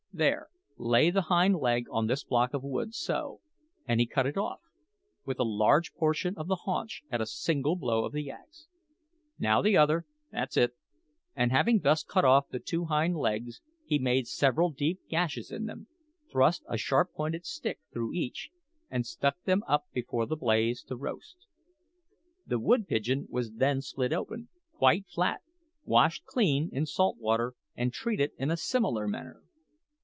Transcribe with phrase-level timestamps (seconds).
[0.13, 3.39] There, lay the hind leg on this block of wood so;"
[3.87, 4.59] and he cut it off;
[5.25, 8.67] with a large portion of the haunch, at a single blow of the axe.
[9.39, 10.73] "Now the other that's it."
[11.33, 15.63] And having thus cut off the two hind legs, he made several deep gashes in
[15.65, 15.87] them,
[16.29, 18.49] thrust a sharp pointed stick through each,
[18.89, 21.47] and stuck them up before the blaze to roast.
[22.45, 25.39] The wood pigeon was then split open, quite flat,
[25.85, 29.41] washed clean in salt water, and treated in a similar manner.